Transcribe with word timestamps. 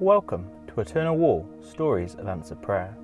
Welcome 0.00 0.50
to 0.68 0.80
Eternal 0.80 1.18
Wall 1.18 1.46
Stories 1.60 2.14
of 2.14 2.26
Answered 2.26 2.62
Prayer. 2.62 2.96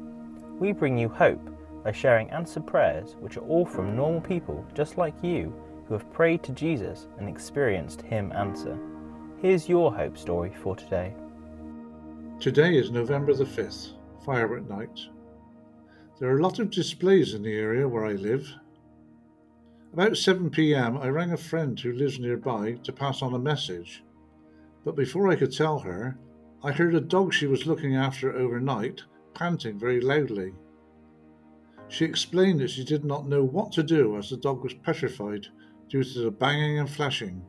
We 0.59 0.73
bring 0.73 0.97
you 0.97 1.11
hope 1.11 1.47
by 1.85 1.93
sharing 1.93 2.31
answered 2.31 2.67
prayers 2.67 3.17
which 3.21 3.37
are 3.37 3.45
all 3.45 3.67
from 3.67 3.95
normal 3.95 4.23
people 4.23 4.65
just 4.73 4.97
like 4.97 5.23
you 5.23 5.53
who 5.87 5.93
have 5.93 6.11
prayed 6.11 6.43
to 6.45 6.53
Jesus 6.53 7.09
and 7.19 7.29
experienced 7.29 8.01
Him 8.01 8.33
answer. 8.33 8.79
Here's 9.43 9.69
your 9.69 9.95
hope 9.95 10.17
story 10.17 10.55
for 10.63 10.75
today. 10.75 11.13
Today 12.41 12.79
is 12.79 12.91
November 12.91 13.35
the 13.35 13.45
5th, 13.45 13.91
firework 14.25 14.67
night. 14.67 14.99
There 16.19 16.31
are 16.31 16.39
a 16.39 16.43
lot 16.43 16.61
of 16.61 16.71
displays 16.71 17.35
in 17.35 17.43
the 17.43 17.59
area 17.59 17.87
where 17.87 18.07
I 18.07 18.13
live. 18.13 18.51
About 19.93 20.17
7 20.17 20.49
pm, 20.49 20.97
I 20.97 21.09
rang 21.09 21.33
a 21.33 21.37
friend 21.37 21.79
who 21.79 21.93
lives 21.93 22.19
nearby 22.19 22.79
to 22.85 22.91
pass 22.91 23.21
on 23.21 23.35
a 23.35 23.39
message. 23.39 24.03
But 24.83 24.97
before 24.97 25.29
I 25.29 25.37
could 25.37 25.53
tell 25.53 25.81
her, 25.81 26.17
I 26.63 26.73
heard 26.73 26.95
a 26.95 27.01
dog 27.01 27.35
she 27.35 27.47
was 27.47 27.67
looking 27.67 27.95
after 27.97 28.35
overnight 28.35 29.03
panting 29.35 29.79
very 29.79 30.01
loudly. 30.01 30.55
She 31.89 32.05
explained 32.05 32.61
that 32.61 32.71
she 32.71 32.83
did 32.83 33.05
not 33.05 33.29
know 33.29 33.45
what 33.45 33.73
to 33.73 33.83
do 33.83 34.17
as 34.17 34.31
the 34.31 34.37
dog 34.37 34.63
was 34.63 34.75
petrified 34.75 35.47
due 35.89 36.03
to 36.03 36.19
the 36.21 36.31
banging 36.31 36.79
and 36.79 36.91
flashing. 36.91 37.45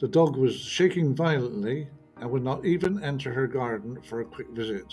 The 0.00 0.08
dog 0.08 0.36
was 0.36 0.56
shaking 0.56 1.14
violently 1.14 1.88
and 2.16 2.30
would 2.30 2.42
not 2.42 2.64
even 2.64 3.02
enter 3.04 3.32
her 3.32 3.46
garden 3.46 4.00
for 4.02 4.20
a 4.20 4.24
quick 4.24 4.50
visit. 4.50 4.92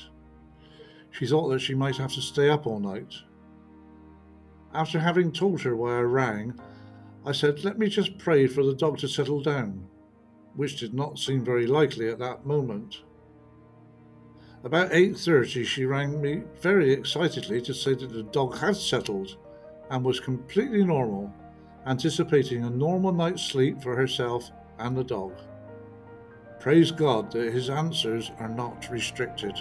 She 1.12 1.26
thought 1.26 1.48
that 1.48 1.60
she 1.60 1.74
might 1.74 1.96
have 1.98 2.14
to 2.14 2.22
stay 2.22 2.50
up 2.50 2.68
all 2.68 2.80
night. 2.80 3.14
After 4.74 5.00
having 5.00 5.32
told 5.32 5.62
her 5.62 5.76
why 5.76 5.98
I 5.98 6.02
rang, 6.02 6.54
I 7.26 7.32
said, 7.32 7.64
Let 7.64 7.80
me 7.80 7.88
just 7.88 8.18
pray 8.18 8.46
for 8.46 8.64
the 8.64 8.76
dog 8.76 8.98
to 9.00 9.08
settle 9.08 9.42
down 9.42 9.88
which 10.58 10.78
did 10.78 10.94
not 10.94 11.20
seem 11.20 11.46
very 11.46 11.68
likely 11.68 12.10
at 12.10 12.20
that 12.20 12.46
moment. 12.46 13.04
About 14.64 14.92
8:30 14.92 15.64
she 15.64 15.86
rang 15.86 16.20
me 16.20 16.44
very 16.62 16.92
excitedly 16.92 17.62
to 17.62 17.74
say 17.74 17.94
that 17.94 18.12
the 18.12 18.24
dog 18.24 18.58
had 18.58 18.76
settled 18.76 19.38
and 19.92 20.04
was 20.04 20.20
completely 20.20 20.84
normal, 20.84 21.32
anticipating 21.86 22.64
a 22.64 22.70
normal 22.70 23.14
night's 23.14 23.44
sleep 23.44 23.82
for 23.82 23.96
herself 23.96 24.52
and 24.80 24.98
the 24.98 25.04
dog. 25.04 25.32
Praise 26.60 26.92
God 26.92 27.32
that 27.32 27.54
his 27.54 27.70
answers 27.70 28.32
are 28.40 28.50
not 28.50 28.90
restricted. 28.90 29.58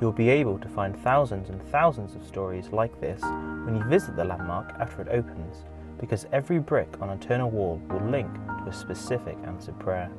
You'll 0.00 0.12
be 0.12 0.30
able 0.30 0.58
to 0.58 0.68
find 0.68 0.98
thousands 0.98 1.50
and 1.50 1.62
thousands 1.70 2.16
of 2.16 2.26
stories 2.26 2.70
like 2.72 2.98
this 3.00 3.20
when 3.64 3.76
you 3.76 3.84
visit 3.84 4.16
the 4.16 4.24
landmark 4.24 4.72
after 4.80 5.02
it 5.02 5.08
opens 5.08 5.64
because 6.02 6.26
every 6.32 6.58
brick 6.58 6.88
on 7.00 7.10
Eternal 7.10 7.48
Wall 7.48 7.80
will 7.88 8.10
link 8.10 8.28
specific 8.72 9.36
answered 9.46 9.78
prayer. 9.78 10.10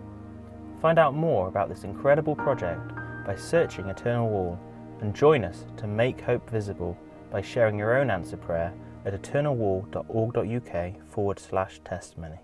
Find 0.81 0.99
out 0.99 1.13
more 1.15 1.47
about 1.47 1.69
this 1.69 1.83
incredible 1.83 2.35
project 2.35 2.93
by 3.25 3.35
searching 3.35 3.87
Eternal 3.87 4.29
Wall 4.29 4.59
and 5.01 5.15
join 5.15 5.43
us 5.43 5.65
to 5.77 5.87
make 5.87 6.21
hope 6.21 6.49
visible 6.49 6.97
by 7.31 7.41
sharing 7.41 7.77
your 7.77 7.97
own 7.97 8.09
answer 8.11 8.37
prayer 8.37 8.73
at 9.05 9.13
eternalwall.org.uk 9.13 11.09
forward 11.09 11.39
slash 11.39 11.79
testimony. 11.83 12.39